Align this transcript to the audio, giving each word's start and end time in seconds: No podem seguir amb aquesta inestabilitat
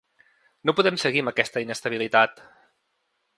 No 0.69 0.73
podem 0.79 0.97
seguir 1.03 1.21
amb 1.23 1.31
aquesta 1.33 1.63
inestabilitat 1.67 2.43